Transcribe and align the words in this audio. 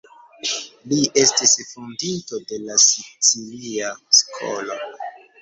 Li 0.93 0.97
estis 1.23 1.53
fondinto 1.73 2.41
de 2.53 2.59
la 2.65 2.79
Sicilia 2.85 3.93
Skolo. 4.23 4.81